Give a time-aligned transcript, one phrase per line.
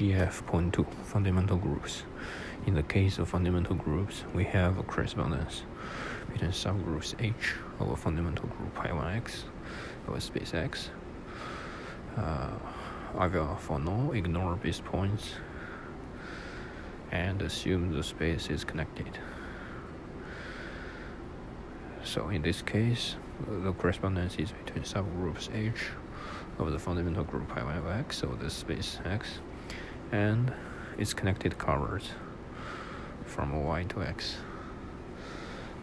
[0.00, 2.04] GF.2 fundamental groups.
[2.66, 5.64] In the case of fundamental groups, we have a correspondence
[6.32, 9.42] between subgroups H of a fundamental group Pi1x
[10.08, 10.88] over space X.
[12.16, 12.48] Uh,
[13.18, 15.34] I will, for now, ignore base points
[17.12, 19.18] and assume the space is connected.
[22.04, 25.90] So in this case, the correspondence is between subgroups H
[26.58, 29.40] of the fundamental group Pi1 of X over the space X
[30.12, 30.52] and
[30.98, 32.10] its connected covers
[33.24, 34.36] from Y to X.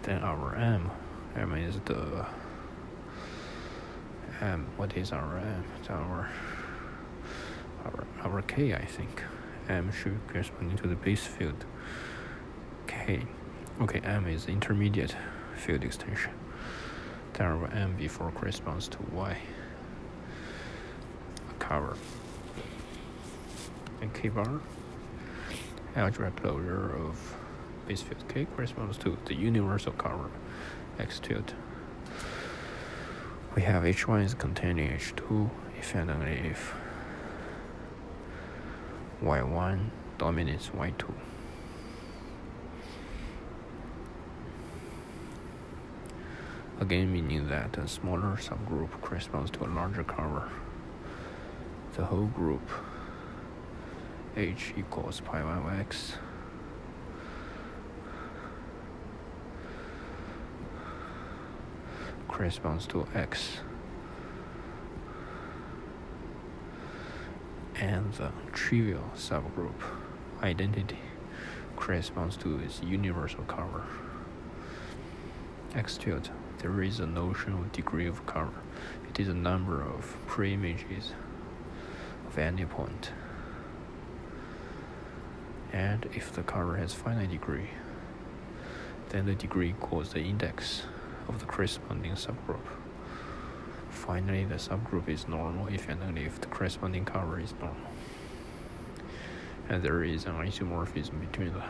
[0.04, 0.91] Then our M,
[1.35, 2.26] M is the
[4.41, 4.68] M.
[4.77, 5.63] What is our M?
[5.80, 6.30] It's our
[7.85, 9.23] our our K, I think.
[9.70, 11.66] M should correspond to the base field
[12.88, 13.26] K.
[13.82, 15.16] Okay, M is intermediate
[15.55, 16.32] field extension.
[17.34, 19.38] Then our M before corresponds to Y.
[21.49, 21.98] A cover.
[24.02, 24.62] And K bar.
[25.96, 27.35] Algebra closure of
[27.88, 30.30] base field K corresponds to the universal cover
[30.99, 31.54] X tilde.
[33.55, 35.49] We have H1 is containing H2
[35.80, 36.76] if and only if
[39.24, 41.12] Y1 dominates Y2.
[46.80, 50.52] Again, meaning that a smaller subgroup corresponds to a larger cover.
[51.93, 52.70] The whole group
[54.38, 56.13] H equals pi 1 x.
[62.27, 63.62] Corresponds to x.
[67.80, 69.81] And the trivial subgroup
[70.44, 71.00] identity.
[71.75, 73.85] Corresponds to its universal cover.
[75.74, 78.53] X tilde there is a notion of degree of cover.
[79.09, 81.13] It is a number of preimages
[82.28, 83.12] of any point
[85.73, 87.69] and if the cover has finite degree
[89.09, 90.84] then the degree equals the index
[91.28, 92.66] of the corresponding subgroup.
[93.90, 97.92] Finally, the subgroup is normal if and only if the corresponding cover is normal.
[99.69, 101.64] And there is an isomorphism between the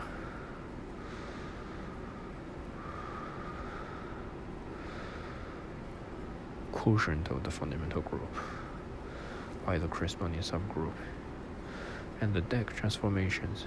[6.72, 8.34] quotient of the fundamental group
[9.66, 10.92] by the corresponding subgroup
[12.20, 13.66] and the deck transformations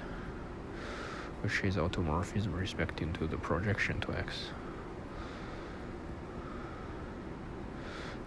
[1.41, 4.51] which is automorphism respecting to the projection to x.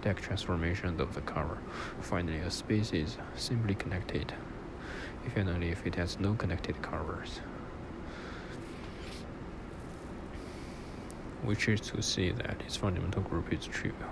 [0.04, 1.56] deck transformation of the cover.
[2.02, 4.34] Finally, a space is simply connected
[5.26, 7.40] if and only if it has no connected covers.
[11.42, 14.10] Which is to say that its fundamental group is trivial.